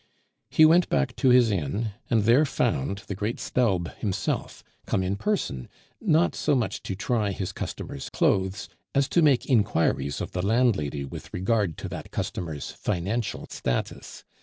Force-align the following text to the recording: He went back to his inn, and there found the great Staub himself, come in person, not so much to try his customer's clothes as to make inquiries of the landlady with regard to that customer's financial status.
He 0.49 0.65
went 0.65 0.89
back 0.89 1.15
to 1.17 1.29
his 1.29 1.51
inn, 1.51 1.91
and 2.09 2.23
there 2.23 2.43
found 2.43 3.03
the 3.05 3.13
great 3.13 3.39
Staub 3.39 3.93
himself, 3.97 4.63
come 4.87 5.03
in 5.03 5.15
person, 5.15 5.69
not 6.01 6.33
so 6.33 6.55
much 6.55 6.81
to 6.81 6.95
try 6.95 7.29
his 7.33 7.51
customer's 7.51 8.09
clothes 8.09 8.67
as 8.95 9.07
to 9.09 9.21
make 9.21 9.45
inquiries 9.45 10.19
of 10.19 10.31
the 10.31 10.41
landlady 10.41 11.05
with 11.05 11.31
regard 11.31 11.77
to 11.77 11.89
that 11.89 12.09
customer's 12.09 12.71
financial 12.71 13.45
status. 13.51 14.23